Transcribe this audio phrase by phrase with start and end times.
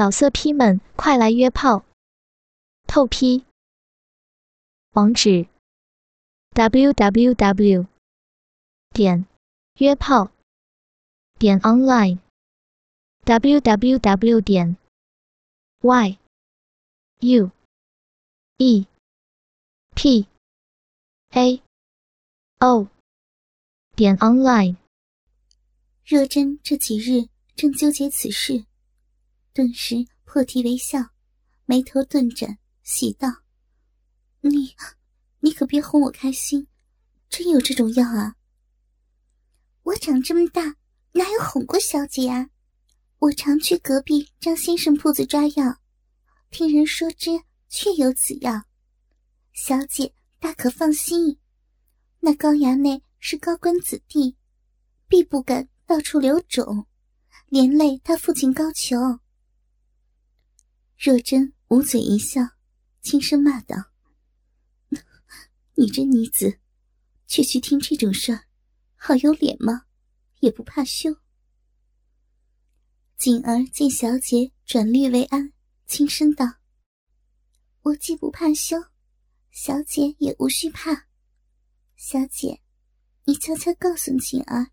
[0.00, 1.84] 老色批们，快来约炮！
[2.86, 3.44] 透批。
[4.92, 5.46] 网址
[6.54, 7.86] ：w w w
[8.94, 9.26] 点
[9.74, 10.30] 约炮
[11.38, 12.18] 点 online
[13.24, 14.78] w w w 点
[15.82, 16.18] y
[17.18, 17.50] u
[18.56, 18.86] e
[19.94, 20.26] p
[21.32, 21.62] a
[22.60, 22.88] o
[23.94, 24.76] 点 online。
[26.06, 28.69] 若真这几日正纠结此事。
[29.52, 31.00] 顿时破涕为笑，
[31.66, 33.28] 眉头顿展，喜道
[34.42, 34.76] ：“你，
[35.40, 36.68] 你可别哄我开心，
[37.28, 38.36] 真有这种药啊！
[39.82, 40.76] 我长这么大
[41.12, 42.48] 哪有哄过小姐啊？
[43.18, 45.80] 我常去隔壁张先生铺子抓药，
[46.50, 47.30] 听人说之
[47.68, 48.62] 确有此药，
[49.52, 51.38] 小姐大可放心。
[52.20, 54.36] 那高衙内是高官子弟，
[55.08, 56.86] 必不敢到处留种，
[57.48, 59.18] 连累他父亲高俅。”
[61.02, 62.42] 若真捂嘴一笑，
[63.00, 63.74] 轻声骂道
[65.74, 66.60] ：“你这女子，
[67.26, 68.44] 却去听这种事儿，
[68.96, 69.86] 好有脸吗？
[70.40, 71.16] 也不怕羞。”
[73.16, 75.54] 锦儿见小姐转绿为安，
[75.86, 76.44] 轻声道
[77.80, 78.76] ：“我既不怕羞，
[79.50, 81.06] 小姐也无需怕。
[81.96, 82.60] 小姐，
[83.24, 84.70] 你悄悄告诉锦儿，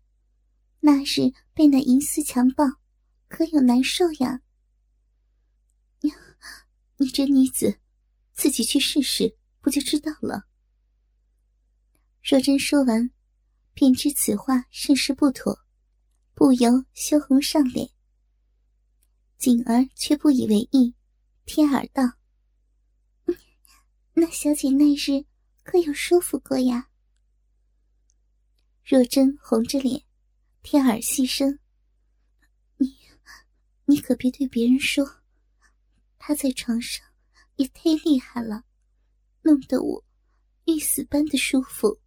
[0.80, 2.66] 那日被那淫丝强暴，
[3.28, 4.42] 可有难受呀？”
[7.00, 7.78] 你这女子，
[8.34, 10.46] 自己去试试，不就知道了？
[12.22, 13.10] 若真说完，
[13.72, 15.56] 便知此话甚是不妥，
[16.34, 17.88] 不由羞红上脸。
[19.38, 20.92] 锦儿却不以为意，
[21.46, 22.02] 贴耳道
[24.14, 25.24] ：“那小姐那日
[25.62, 26.90] 可有舒服过呀？”
[28.84, 30.02] 若真红着脸，
[30.62, 31.60] 贴耳细声
[32.76, 32.98] ：“你，
[33.84, 35.08] 你可别对别人说。”
[36.28, 37.02] 他在床上
[37.56, 38.62] 也忒厉害了，
[39.40, 40.04] 弄得我
[40.66, 42.02] 欲死般的舒服。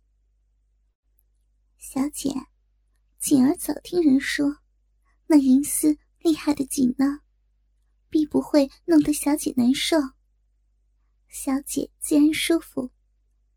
[1.79, 2.31] 小姐，
[3.17, 4.57] 锦儿早听人说，
[5.25, 7.21] 那银丝厉害的紧呢，
[8.11, 9.97] 必不会弄得小姐难受。
[11.27, 12.91] 小姐既然舒服，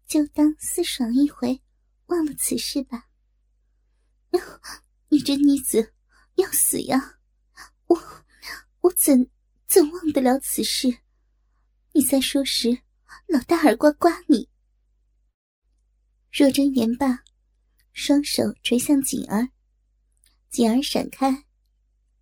[0.06, 1.60] 就当私爽一回，
[2.06, 3.10] 忘了此事吧。
[5.10, 5.92] 你这女子
[6.36, 7.18] 要死呀！
[7.84, 8.24] 我
[8.80, 9.30] 我怎？
[9.66, 10.98] 怎忘得了此事？
[11.92, 12.82] 你再说时，
[13.28, 14.48] 老大耳刮刮你。
[16.32, 17.22] 若真言罢，
[17.92, 19.48] 双手垂向锦儿，
[20.50, 21.44] 锦儿闪开，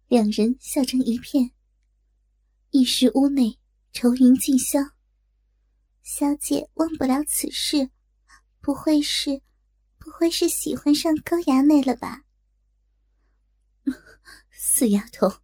[0.08, 1.52] 两人笑成一片。
[2.70, 3.58] 一时屋内
[3.92, 4.78] 愁云尽消。
[6.02, 7.91] 小姐忘不了此事，
[8.60, 9.42] 不会是，
[9.98, 12.25] 不会是喜欢上高衙内了吧？
[14.50, 15.41] 死丫头，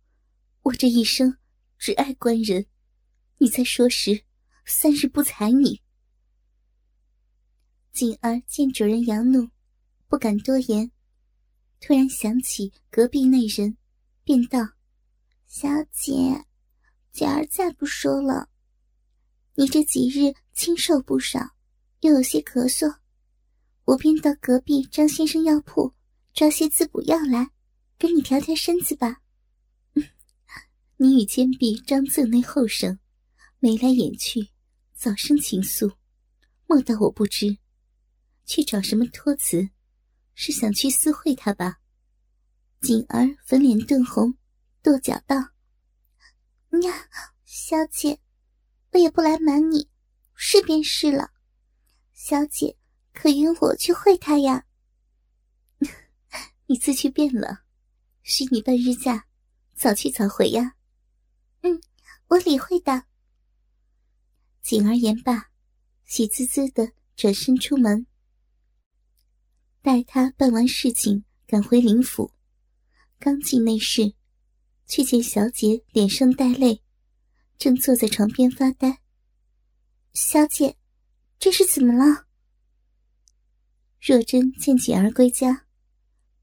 [0.63, 1.39] 我这一生。
[1.79, 2.67] 只爱官人，
[3.39, 4.25] 你在说时，
[4.67, 5.81] 三日不睬你。
[7.93, 9.49] 锦儿见主人扬怒，
[10.09, 10.91] 不敢多言，
[11.81, 13.77] 突然想起隔壁那人，
[14.25, 14.59] 便道
[15.47, 16.45] ：“小姐，
[17.13, 18.49] 锦儿再不说了。
[19.55, 21.41] 你这几日清瘦不少，
[22.01, 22.99] 又有些咳嗽，
[23.85, 25.95] 我便到隔壁张先生药铺
[26.35, 27.51] 抓些滋补药来，
[27.97, 29.21] 给你调调身子吧。”
[31.01, 32.99] 你与坚壁张自那后生，
[33.61, 34.51] 眉来眼去，
[34.95, 35.95] 早生情愫，
[36.67, 37.57] 莫道我不知。
[38.45, 39.69] 去找什么托词，
[40.35, 41.79] 是想去私会他吧？
[42.81, 44.37] 锦儿粉脸顿红，
[44.83, 45.37] 跺脚道
[46.83, 47.09] ：“呀，
[47.45, 48.19] 小姐，
[48.91, 49.89] 我也不来瞒你，
[50.35, 51.31] 是便是了。
[52.13, 52.77] 小姐
[53.13, 54.65] 可允我去会他呀？
[56.67, 57.61] 你自去便了，
[58.25, 59.29] 许你半日假，
[59.77, 60.75] 早去早回呀。”
[62.29, 63.05] 我理会的。
[64.61, 65.51] 锦儿言罢，
[66.05, 68.07] 喜滋滋的转身出门。
[69.81, 72.35] 待他办完事情，赶回林府，
[73.19, 74.13] 刚进内室，
[74.87, 76.83] 却见小姐脸上带泪，
[77.57, 79.01] 正坐在床边发呆。
[80.13, 80.77] 小姐，
[81.39, 82.27] 这是怎么了？
[84.01, 85.67] 若真见锦儿归家，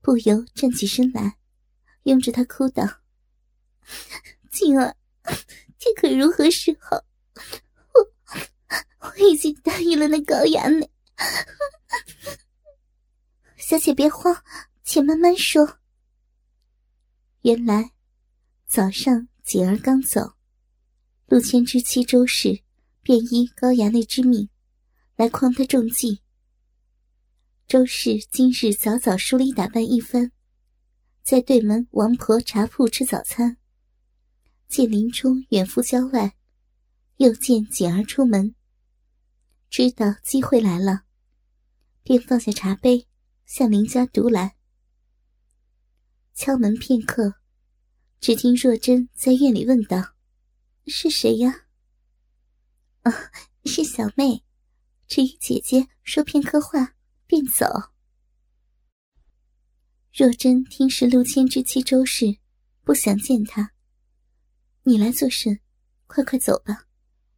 [0.02, 1.38] 不由站起身来，
[2.04, 3.02] 拥着她哭道
[4.52, 4.96] ：“锦儿。”
[5.86, 7.06] 这可如何是好？
[7.94, 10.90] 我我已经答应了那高衙内。
[13.56, 14.36] 小姐别慌，
[14.84, 15.78] 且慢慢说。
[17.42, 17.92] 原来
[18.66, 20.34] 早上锦儿刚走，
[21.28, 22.64] 陆谦之妻周氏
[23.04, 24.50] 便依高衙内之命
[25.16, 26.24] 来诓他中计。
[27.68, 30.32] 周氏今日早早梳理打扮一番，
[31.22, 33.58] 在对门王婆茶铺吃早餐。
[34.68, 36.36] 见林冲远赴郊外，
[37.18, 38.56] 又见锦儿出门，
[39.70, 41.04] 知道机会来了，
[42.04, 43.08] 便放下茶杯，
[43.46, 44.56] 向林家独来。
[46.34, 47.36] 敲门片刻，
[48.20, 50.16] 只听若真在院里问道
[50.88, 51.68] ：“是谁呀
[53.04, 53.12] ？”“啊，
[53.66, 54.44] 是小妹，
[55.08, 56.96] 只与姐姐说片刻话，
[57.26, 57.66] 便走。”
[60.12, 62.40] 若真听是陆谦之妻周氏，
[62.84, 63.75] 不想见他。
[64.88, 65.60] 你来做甚？
[66.06, 66.86] 快快走吧，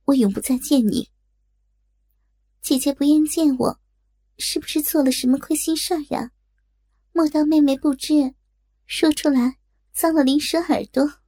[0.03, 1.09] 我永不再见你。
[2.61, 3.79] 姐姐不愿见我，
[4.38, 6.33] 是不是做了什么亏心事儿呀？
[7.13, 8.35] 莫道妹妹不知，
[8.85, 9.59] 说出来
[9.94, 11.21] 脏了灵蛇耳朵。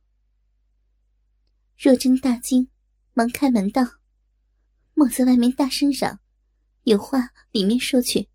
[1.77, 2.69] 若真大惊，
[3.13, 3.81] 忙开门道
[4.95, 6.19] ：“莫在外面大声嚷，
[6.83, 8.27] 有话里面说去。”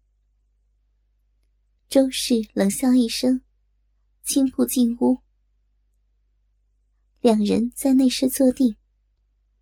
[1.90, 3.42] 周氏冷笑一声，
[4.22, 5.23] 轻步进屋。
[7.24, 8.76] 两人在内室坐定，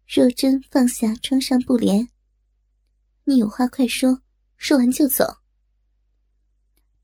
[0.09, 2.09] 若真放下窗上布帘
[3.23, 4.21] ：“你有话快说，
[4.57, 5.37] 说完就走。”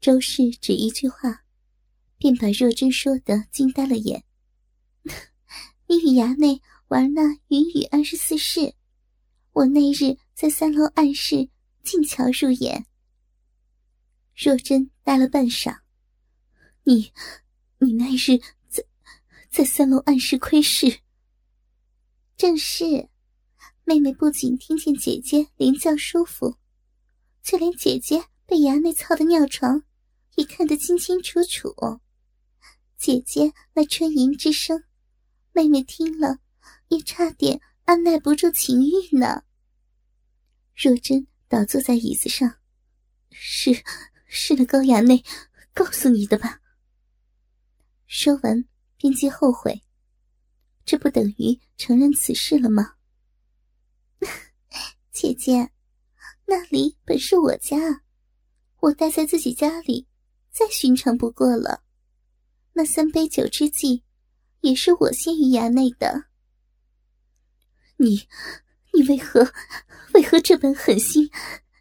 [0.02, 1.44] 周氏只一句话，
[2.16, 4.24] 便把若真说的惊呆了眼
[5.86, 8.74] ：“你与衙内玩那云雨二十四式，
[9.52, 11.48] 我那日在三楼暗室
[11.84, 12.84] 静瞧入眼。”
[14.34, 15.78] 若真呆了半晌，
[16.82, 17.12] 你，
[17.78, 18.42] 你那日
[19.50, 21.00] 在三楼暗室窥视。
[22.36, 23.08] 正是，
[23.84, 26.56] 妹妹不仅听见姐姐连叫舒服，
[27.42, 29.82] 就连姐姐被衙内操的尿床，
[30.36, 31.74] 也看得清清楚楚。
[32.96, 34.84] 姐姐那春吟之声，
[35.52, 36.38] 妹妹听了
[36.88, 39.44] 也差点按耐不住情欲呢。
[40.74, 42.56] 若真倒坐在椅子上，
[43.30, 43.82] 是。
[44.30, 45.24] 是那，高衙内
[45.72, 46.60] 告诉你的吧。
[48.06, 48.62] 说完，
[48.98, 49.82] 便觉后悔，
[50.84, 52.96] 这不等于承认此事了吗？
[55.10, 55.70] 姐姐，
[56.44, 58.02] 那里本是我家，
[58.80, 60.06] 我待在自己家里，
[60.50, 61.84] 再寻常不过了。
[62.72, 64.04] 那三杯酒之际，
[64.60, 66.26] 也是我先于衙内的。
[67.96, 68.28] 你，
[68.92, 69.52] 你为何，
[70.14, 71.30] 为何这般狠心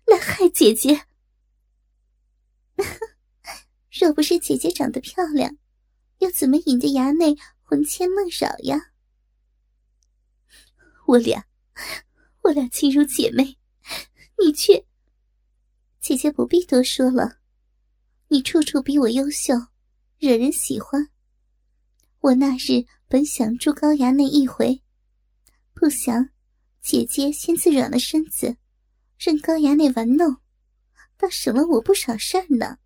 [0.05, 1.05] 来害姐姐？
[3.99, 5.57] 若不是姐姐长得漂亮，
[6.19, 8.91] 又怎么引得衙内魂牵梦绕呀？
[11.05, 11.45] 我俩，
[12.43, 13.57] 我俩亲如姐妹，
[14.37, 14.85] 你却……
[15.99, 17.39] 姐姐不必多说了，
[18.29, 19.53] 你处处比我优秀，
[20.17, 21.09] 惹人喜欢。
[22.19, 24.81] 我那日本想助高衙内一回，
[25.73, 26.29] 不想
[26.81, 28.57] 姐姐先自软了身子，
[29.17, 30.37] 任高衙内玩弄。
[31.17, 32.77] 倒省了我不少事儿呢。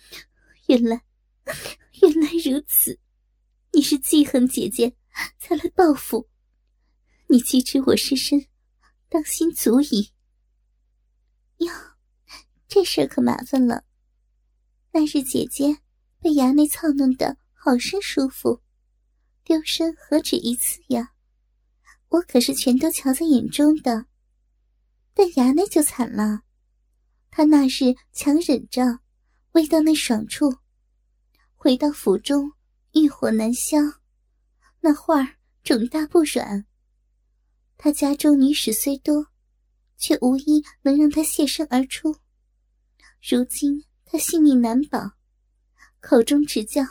[0.68, 1.02] 原来，
[2.02, 2.98] 原来如此，
[3.72, 4.94] 你是记恨姐姐
[5.38, 6.28] 才来报复。
[7.28, 8.46] 你既知我失身，
[9.08, 10.12] 当心足矣。
[11.58, 11.72] 哟，
[12.68, 13.84] 这事可麻烦了。
[14.92, 15.78] 那日姐姐
[16.20, 18.62] 被衙内操弄的好生舒服，
[19.42, 21.12] 丢身何止一次呀？
[22.08, 24.06] 我可是全都瞧在眼中的。
[25.14, 26.42] 但衙内就惨了。
[27.30, 29.00] 他那日强忍着，
[29.52, 30.58] 未到那爽处，
[31.66, 32.52] 回到府中，
[32.92, 33.76] 欲火难消，
[34.78, 35.34] 那画儿
[35.64, 36.64] 肿大不软。
[37.76, 39.26] 他家中女使虽多，
[39.98, 42.14] 却无一能让他现身而出。
[43.20, 45.10] 如今他性命难保，
[45.98, 46.84] 口中只叫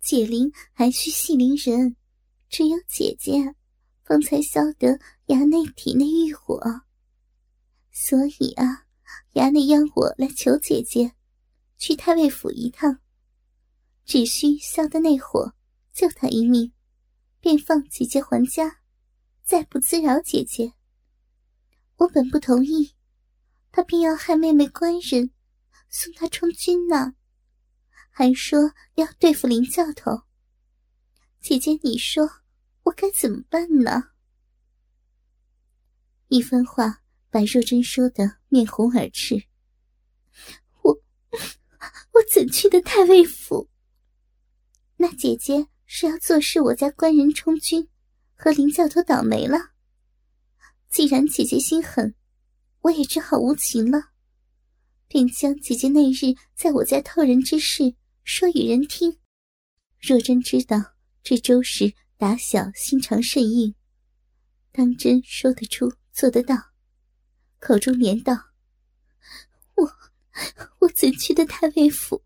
[0.00, 1.96] 解铃还须系铃人，
[2.48, 3.56] 只有姐姐，
[4.04, 6.62] 方才消得衙内体内欲火。
[7.90, 8.86] 所以啊。
[9.32, 11.16] 衙内央我来求姐姐，
[11.78, 13.00] 去太尉府一趟，
[14.10, 15.54] 只需消得内火，
[15.92, 16.72] 救他一命，
[17.38, 18.80] 便放姐姐还家，
[19.44, 20.72] 再不滋扰姐姐。
[21.94, 22.96] 我本不同意，
[23.70, 25.30] 他偏要害妹妹官人，
[25.88, 27.14] 送他充军呢，
[28.10, 30.22] 还说要对付林教头。
[31.40, 32.28] 姐姐，你说
[32.82, 34.10] 我该怎么办呢？
[36.26, 37.00] 一番话。
[37.32, 39.36] 白若贞说的面红耳赤。
[40.82, 40.90] 我，
[42.10, 43.69] 我怎去的太尉府？
[45.02, 47.88] 那姐姐是要坐视我家官人充军，
[48.34, 49.70] 和林教头倒霉了。
[50.90, 52.14] 既然姐姐心狠，
[52.82, 54.10] 我也只好无情了，
[55.08, 59.18] 便将姐姐那日在我家偷人之事说与人听。
[59.98, 60.76] 若真知道
[61.22, 63.74] 这周氏打小心肠甚硬，
[64.70, 66.54] 当真说得出，做得到。
[67.58, 68.34] 口中连道
[69.76, 69.90] ：“我，
[70.80, 72.22] 我怎去的太尉府？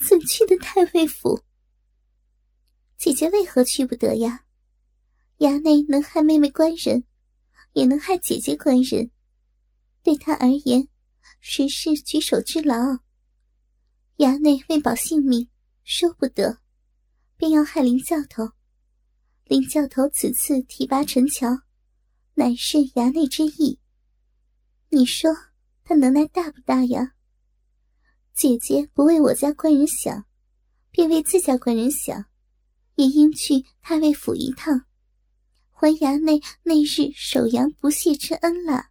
[0.00, 1.40] 怎去的太尉府？
[3.04, 4.46] 姐姐为何去不得呀？
[5.36, 7.04] 衙内能害妹妹官人，
[7.74, 9.10] 也能害姐姐官人，
[10.02, 10.88] 对他而言，
[11.38, 12.74] 实是举手之劳。
[14.16, 15.50] 衙内为保性命，
[15.84, 16.60] 说不得，
[17.36, 18.52] 便要害林教头。
[19.44, 21.58] 林教头此次提拔陈桥，
[22.32, 23.78] 乃是衙内之意。
[24.88, 25.30] 你说
[25.84, 27.12] 他能耐大不大呀？
[28.32, 30.24] 姐姐不为我家官人想，
[30.90, 32.24] 便为自家官人想，
[32.96, 34.86] 也应去太尉府一趟，
[35.70, 38.90] 还衙内那日守阳不谢之恩了。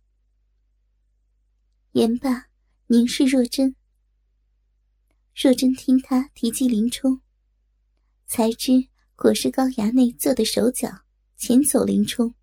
[1.94, 2.48] 言罢，
[2.88, 3.76] 凝视若真。
[5.36, 7.22] 若真听他提及林冲，
[8.26, 8.88] 才知。
[9.16, 10.90] 果是高衙内做的手脚，
[11.40, 12.34] 遣走林冲。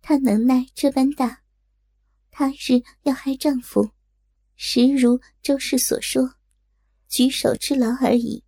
[0.00, 1.42] 他能耐这般大，
[2.30, 3.90] 他日要害丈夫，
[4.54, 6.34] 实如周氏所说，
[7.08, 8.44] 举手之劳而已。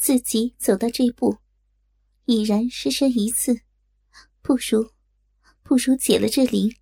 [0.00, 1.36] 自己走到这步，
[2.24, 3.60] 已然失身一次，
[4.40, 4.94] 不如
[5.62, 6.74] 不如解了这铃。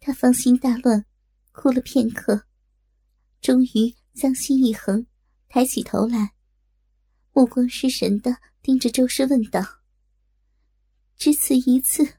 [0.00, 1.06] 他芳心大乱，
[1.52, 2.48] 哭了片刻，
[3.40, 5.06] 终于将心一横，
[5.46, 6.34] 抬起头来。
[7.32, 9.62] 目光失神的盯着周氏问道
[11.16, 12.18] ：“只此一次，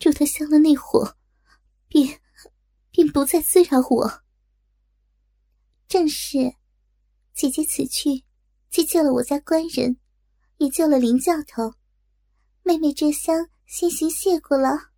[0.00, 1.16] 助他消了内火，
[1.86, 2.20] 便
[2.90, 4.24] 便不再滋扰我。”
[5.86, 6.56] 正是，
[7.32, 8.24] 姐姐此去，
[8.70, 9.96] 既救了我家官人，
[10.58, 11.74] 也救了林教头。
[12.62, 14.92] 妹妹这厢先行谢过了。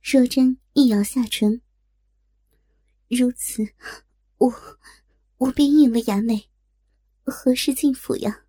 [0.00, 1.60] 若真一咬下唇，
[3.08, 3.74] 如此，
[4.38, 4.54] 我
[5.38, 6.48] 我便应了衙内。
[7.24, 8.44] 何时进府呀？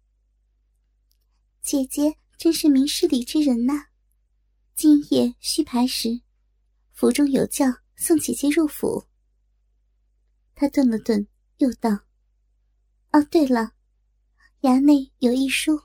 [1.62, 3.88] 姐姐真是明事理之人呐！
[4.76, 6.22] 今夜须牌时，
[6.94, 9.08] 府中有轿送姐姐入府。
[10.54, 11.90] 他顿了顿，又道
[13.12, 13.74] ：“哦，对了，
[14.62, 15.82] 衙内有一书，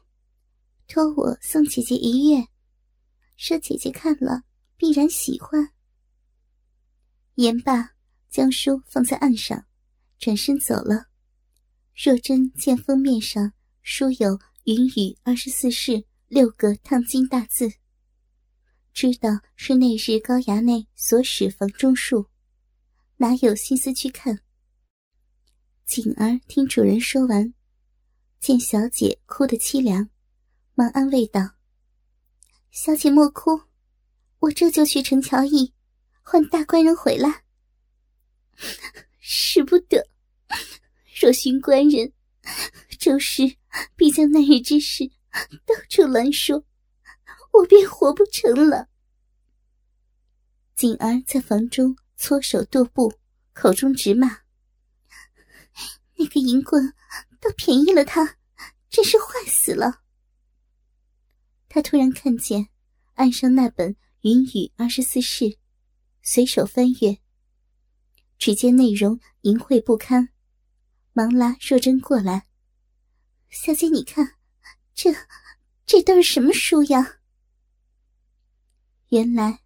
[0.86, 2.46] 托我送姐姐一阅，
[3.36, 4.42] 说姐姐看了
[4.76, 5.70] 必然喜欢。”
[7.34, 7.90] 言罢，
[8.30, 9.66] 将书放在案上，
[10.18, 11.06] 转身走了。
[11.94, 13.52] 若真见封面上
[13.82, 17.68] 书有“云雨二十四式”六个烫金大字，
[18.92, 22.28] 知道是那日高衙内所使房中术，
[23.16, 24.40] 哪有心思去看？
[25.86, 27.54] 锦儿听主人说完，
[28.40, 30.10] 见小姐哭得凄凉，
[30.74, 31.40] 忙安慰道
[32.72, 33.62] ：“小姐莫哭，
[34.40, 35.72] 我这就去陈桥驿，
[36.22, 37.44] 唤大官人回来。
[39.20, 40.04] 使不得。”
[41.22, 42.12] 若寻官人，
[42.98, 43.56] 周氏
[43.94, 45.08] 必将那日之事
[45.64, 46.64] 到处乱说，
[47.52, 48.88] 我便活不成了。
[50.74, 53.12] 锦儿在房中搓手跺步，
[53.52, 54.40] 口中直骂
[56.16, 56.94] ：“那个淫棍
[57.40, 58.38] 倒便宜了他，
[58.88, 60.02] 真是坏死了。”
[61.68, 62.68] 他突然看见
[63.14, 65.44] 案上那本《云雨二十四式》，
[66.22, 67.18] 随手翻阅，
[68.38, 70.30] 只见内容淫秽不堪。
[71.12, 72.46] 忙拉若真过来，
[73.48, 74.36] 小姐，你看，
[74.94, 75.14] 这
[75.86, 77.20] 这都是什么书呀？
[79.08, 79.60] 原来，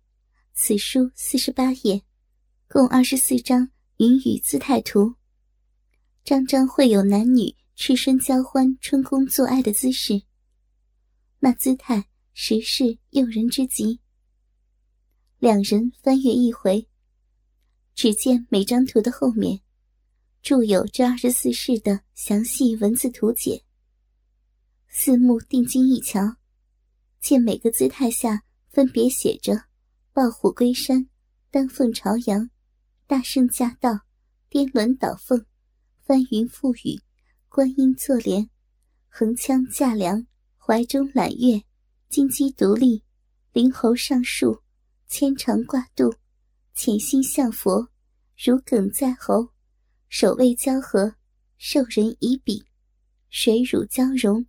[0.52, 2.04] 此书四十八页，
[2.68, 5.16] 共二十四张云雨姿态图，
[6.24, 10.22] 张张绘有男女赤身交欢、春宫做爱的姿势。
[11.38, 14.00] 那姿态实是诱人之极。
[15.38, 16.86] 两人翻阅一回，
[17.94, 19.60] 只见每张图的后面。
[20.42, 23.62] 注有这二十四式的详细文字图解。
[24.88, 26.36] 四目定睛一瞧，
[27.20, 29.64] 见每个姿态下分别写着
[30.12, 31.08] “抱虎归山
[31.50, 32.50] ”“丹凤朝阳
[33.06, 34.00] ”“大圣驾到
[34.48, 35.44] ”“颠鸾倒凤
[36.10, 37.00] ”“翻云覆雨
[37.48, 38.50] ”“观音坐莲
[39.08, 40.26] ”“横枪架梁
[40.58, 41.62] ”“怀中揽月
[42.10, 43.04] ”“金鸡独立
[43.54, 44.60] ”“灵猴上树
[45.06, 46.12] ”“牵肠挂肚
[46.74, 47.88] ”“潜心向佛
[48.36, 49.50] ”“如鲠在喉”。
[50.10, 51.14] 手位交合，
[51.58, 52.58] 受人以比；
[53.28, 54.44] 水乳交融，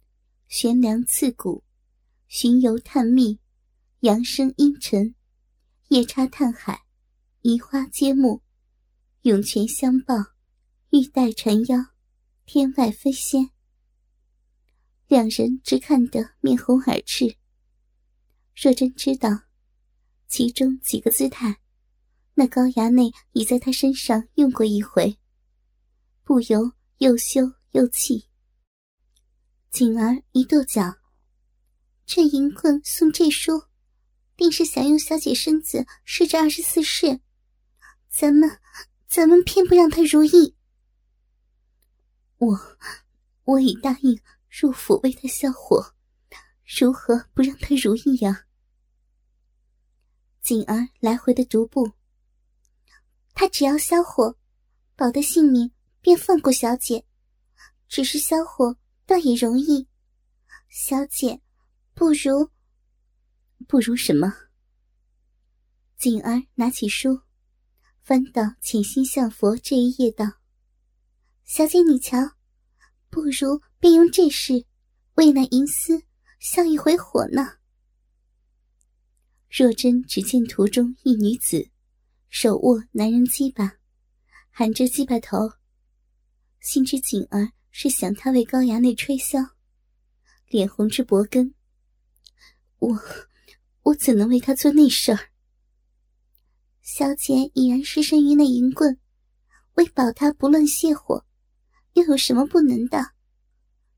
[0.47, 1.63] 悬梁刺骨；
[2.27, 3.37] 巡游探秘，
[3.99, 5.13] 扬声阴沉；
[5.89, 6.81] 夜叉探海，
[7.43, 8.41] 移花接木；
[9.21, 10.15] 涌泉相报，
[10.93, 11.77] 玉带缠腰，
[12.45, 13.51] 天外飞仙。
[15.07, 17.37] 两人只看得面红耳赤。
[18.53, 19.29] 若真知道，
[20.27, 21.61] 其中几个姿态，
[22.33, 25.17] 那高衙内已在他身上用过一回。
[26.25, 27.39] 不由又羞
[27.71, 28.25] 又气。
[29.69, 30.97] 锦儿一跺脚，
[32.05, 33.63] 这银棍送这书，
[34.35, 37.21] 定是想用小姐身子试这二十四式。
[38.09, 38.59] 咱们，
[39.07, 40.53] 咱们偏不让他如意。
[42.41, 42.59] 我，
[43.43, 44.19] 我已答应
[44.49, 45.93] 入府为他消火，
[46.79, 48.47] 如何不让他如意呀？
[50.41, 51.91] 锦儿来回的踱步。
[53.35, 54.35] 他只要消火，
[54.95, 55.71] 保得性命，
[56.01, 57.05] 便放过小姐。
[57.87, 59.87] 只是消火倒也容易，
[60.67, 61.39] 小姐，
[61.93, 62.49] 不如，
[63.67, 64.33] 不如什么？
[65.95, 67.21] 锦儿拿起书，
[68.01, 70.25] 翻到《潜心向佛》这一页，道
[71.43, 72.17] ：“小姐，你瞧，
[73.09, 74.65] 不如便用这事
[75.15, 76.01] 为那银丝
[76.39, 77.57] 消一回火呢。”
[79.49, 81.69] 若真只见途中一女子，
[82.29, 83.73] 手握男人鸡巴，
[84.49, 85.51] 含着鸡巴头，
[86.61, 89.49] 心知锦儿是想他为高衙内吹箫，
[90.47, 91.53] 脸红至脖根。
[92.79, 92.97] 我，
[93.83, 95.19] 我怎能为他做那事儿？
[96.81, 98.97] 小姐已然失身于那银棍，
[99.73, 101.25] 为保他不乱泻火，
[101.93, 103.13] 又有什么不能的？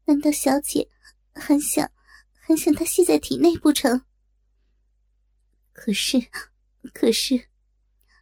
[0.06, 0.90] 难道小姐
[1.34, 1.90] 很想，
[2.34, 4.04] 很想他吸在体内不成？
[5.72, 6.20] 可是，
[6.94, 7.50] 可是，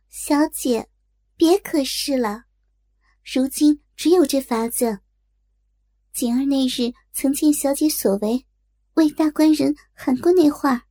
[0.10, 0.88] 小姐，
[1.36, 2.46] 别可是了。
[3.24, 5.00] 如今只有这法子。
[6.14, 8.46] 锦儿那日曾见小姐所为，
[8.96, 10.86] 为大官人喊过那话，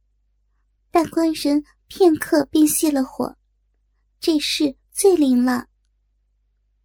[0.91, 3.37] 大官人片刻便熄了火。
[4.19, 5.69] 这事最灵了。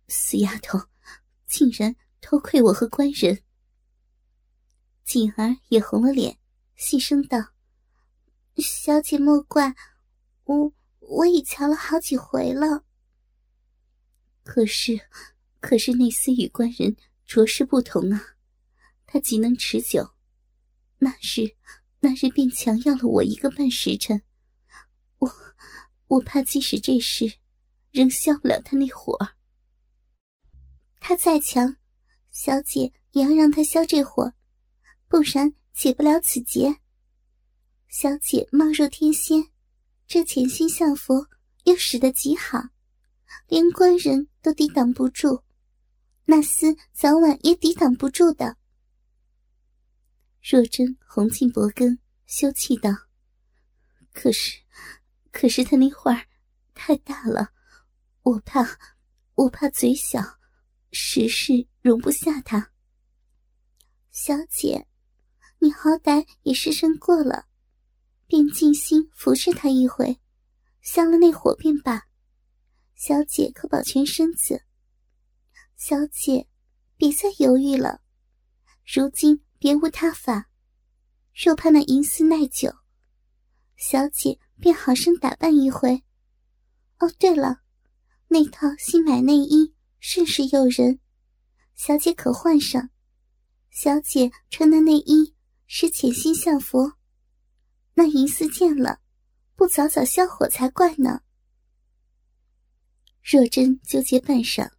[0.08, 0.80] 死丫头，
[1.46, 3.42] 竟然偷窥我和官人。
[5.04, 6.40] 锦儿也红了脸，
[6.76, 7.54] 细声道。
[8.58, 9.76] 小姐莫怪，
[10.46, 12.84] 我我已瞧了好几回了。
[14.44, 15.00] 可是，
[15.60, 18.36] 可是那厮与官人着实不同啊，
[19.06, 20.12] 他极能持久。
[21.00, 21.56] 那日，
[22.00, 24.22] 那日便强要了我一个半时辰，
[25.18, 25.32] 我
[26.08, 27.40] 我怕即使这事，
[27.92, 29.18] 仍消不了他那火。
[31.08, 31.78] 他再强，
[32.32, 34.34] 小姐也要让他消这火，
[35.08, 36.78] 不然解不了此劫。
[37.88, 39.52] 小姐貌若天仙，
[40.08, 41.28] 这潜心向佛
[41.66, 42.58] 又使得极好，
[43.48, 45.44] 连官人都抵挡不住，
[46.26, 48.58] 那厮早晚也抵挡不住的。
[50.42, 52.90] 若真红尽脖根，羞气道
[54.12, 54.60] ：“可是，
[55.32, 56.26] 可是他那会儿
[56.74, 57.52] 太大了，
[58.24, 58.66] 我怕，
[59.36, 60.35] 我怕嘴小，
[60.98, 62.72] 时事容不下他。”
[64.12, 64.88] 小姐，
[65.60, 67.48] 你好歹也失身过了。
[68.28, 70.20] 便尽心服侍他一回，
[70.82, 72.08] 消了那火便罢。
[72.96, 74.64] 小姐可保全身子。
[75.76, 76.48] 小姐，
[76.96, 78.02] 别再犹豫了。
[78.86, 80.50] 如今别无他法，
[81.36, 82.74] 若怕那银丝耐久，
[83.76, 86.04] 小姐便好生打扮一回。
[87.00, 87.60] 哦，对了，
[88.30, 89.75] 那套新买内衣
[90.08, 91.00] 甚是诱人，
[91.74, 92.92] 小姐可换上。
[93.72, 95.34] 小姐穿的内衣
[95.66, 96.94] 是潜心向佛。
[97.96, 99.00] 那银丝见了，
[99.56, 101.24] 不早早消火才怪呢。
[103.24, 104.70] 若真纠结半晌，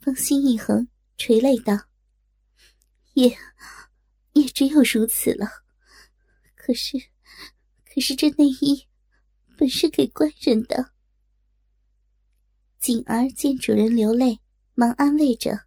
[0.00, 1.72] 芳心一横，垂泪道
[3.14, 3.34] ：“也，
[4.34, 5.48] 也只有如此了。
[6.54, 6.98] 可是，
[7.86, 8.86] 可是这内衣
[9.56, 10.92] 本是给官人的。”
[12.78, 14.38] 锦儿见主人流泪，
[14.74, 15.66] 忙安慰着：“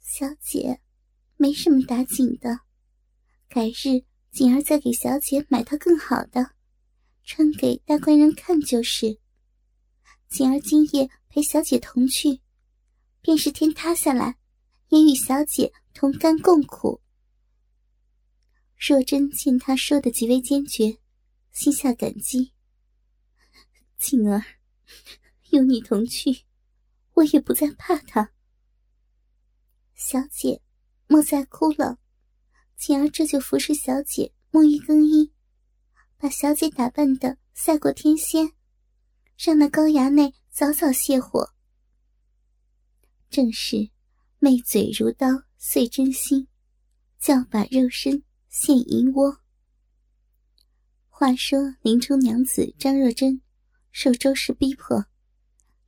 [0.00, 0.80] 小姐，
[1.36, 2.60] 没什么打紧的，
[3.48, 6.52] 改日。”锦儿再给小姐买套更好的，
[7.22, 9.20] 穿给大官人看就是。
[10.30, 12.40] 锦儿今夜陪小姐同去，
[13.20, 14.38] 便是天塌下来，
[14.88, 17.02] 也与小姐同甘共苦。
[18.78, 20.96] 若真见他说的极为坚决，
[21.50, 22.54] 心下感激。
[24.00, 24.42] 锦儿，
[25.50, 26.46] 有你同去，
[27.22, 28.32] 我也不再怕他。
[29.94, 30.60] 小姐，
[31.06, 31.98] 莫再哭了。
[32.76, 35.32] 锦儿这就服侍小姐沐浴更衣，
[36.18, 38.52] 把小姐打扮的赛过天仙，
[39.38, 41.54] 让那高衙内早早卸火。
[43.30, 43.88] 正是
[44.40, 46.48] 媚嘴如刀碎真心，
[47.20, 49.38] 叫把肉身现银窝。
[51.08, 53.40] 话说林冲娘子张若珍
[53.92, 55.06] 受周氏逼迫，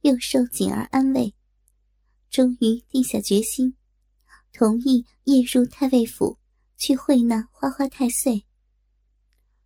[0.05, 1.35] 又受锦儿安慰，
[2.29, 3.75] 终于定下决心，
[4.53, 6.39] 同意夜入太尉府。
[6.77, 8.45] 去会那花花太岁。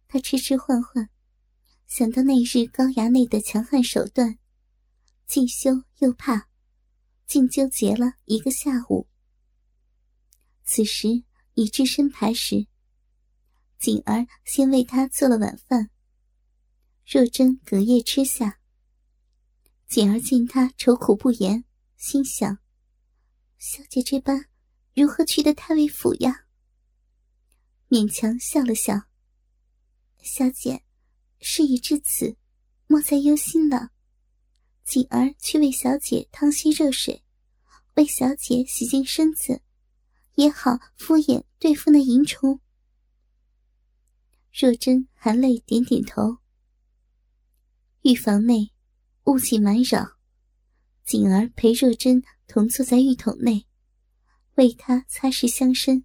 [0.07, 1.09] 他痴痴唤唤，
[1.89, 4.39] 想到那日高衙内的强悍手段，
[5.27, 6.49] 既羞又怕，
[7.27, 9.09] 竟纠结了一个下午。
[10.65, 11.25] 此时
[11.55, 12.69] 已至申牌时，
[13.81, 15.91] 锦儿先为他做了晚饭。
[17.05, 18.58] 若真隔夜吃下。
[19.89, 21.65] 锦儿见他愁苦不言，
[21.97, 22.59] 心想：
[23.57, 24.45] 小姐这般，
[24.95, 26.45] 如何去得太尉府呀？
[27.89, 29.05] 勉强笑了笑，
[30.21, 30.85] 小姐，
[31.41, 32.37] 事已至此，
[32.87, 33.89] 莫再忧心了。
[34.85, 37.25] 锦儿去为小姐烫些热水，
[37.95, 39.63] 为小姐洗净身子，
[40.35, 42.61] 也好敷衍对付那淫虫。
[44.53, 46.37] 若真含泪点点头。
[48.03, 48.71] 浴房内
[49.29, 50.17] 雾气满扰，
[51.05, 53.67] 锦儿陪若真同坐在浴桶内，
[54.55, 56.03] 为她擦拭香身。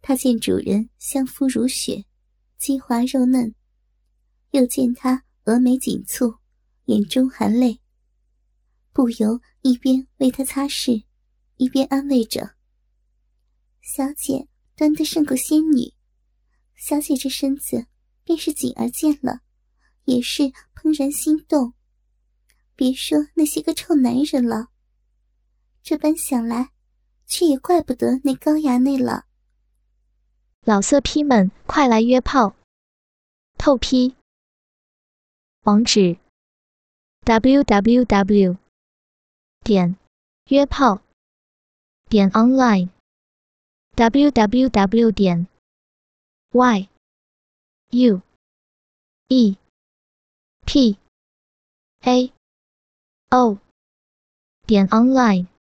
[0.00, 2.04] 他见主人香肤如雪，
[2.56, 3.52] 肌滑肉嫩，
[4.52, 6.38] 又见她峨眉紧蹙，
[6.84, 7.80] 眼中含泪，
[8.92, 11.04] 不由一边为她擦拭，
[11.56, 12.54] 一边安慰着
[13.82, 15.92] ：“小姐端得胜过仙女，
[16.76, 17.88] 小姐这身子，
[18.22, 19.40] 便是锦儿见了，
[20.06, 21.74] 也是怦然心动。
[22.74, 24.68] 别说那些个臭男人了，
[25.82, 26.72] 这般想来，
[27.26, 29.26] 却也怪不得那高衙内了。”
[30.66, 32.56] 老色批们，快来约炮！
[33.56, 34.16] 透批。
[35.62, 36.18] 网址
[37.24, 38.56] ：w w w
[39.62, 39.96] 点
[40.48, 41.02] 约炮
[42.08, 42.90] 点 online
[43.96, 45.48] w w w 点
[46.52, 46.88] y
[47.90, 48.20] u
[49.28, 49.56] e
[50.66, 50.98] p
[52.02, 52.32] a
[53.30, 53.58] o
[54.66, 55.55] 点 online。